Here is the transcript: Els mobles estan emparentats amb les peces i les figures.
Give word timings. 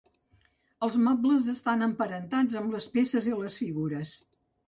Els 0.87 0.95
mobles 1.07 1.49
estan 1.51 1.85
emparentats 1.89 2.57
amb 2.61 2.73
les 2.77 2.89
peces 2.97 3.27
i 3.33 3.37
les 3.43 3.61
figures. 3.63 4.17